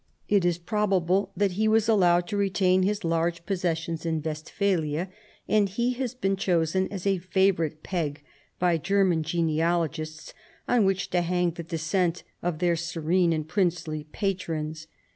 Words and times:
It 0.27 0.43
is 0.45 0.57
probable 0.57 1.31
that 1.37 1.57
be 1.57 1.67
was 1.67 1.87
allowed 1.87 2.25
to 2.29 2.35
retain 2.35 2.81
his 2.81 3.03
large 3.03 3.45
possessions 3.45 4.03
in 4.03 4.19
Westphalia, 4.19 5.09
and 5.47 5.69
he 5.69 5.91
has 5.93 6.15
been 6.15 6.35
chosen 6.35 6.87
as 6.91 7.05
a 7.05 7.19
favorite 7.19 7.83
peg 7.83 8.23
by 8.57 8.79
German 8.79 9.21
genealogists 9.21 10.33
on 10.67 10.85
which 10.85 11.11
to 11.11 11.21
hang 11.21 11.51
the 11.51 11.61
descent 11.61 12.23
of 12.41 12.57
their 12.57 12.75
Serene 12.75 13.31
and 13.31 13.47
Princely 13.47 14.05
patrons. 14.05 14.87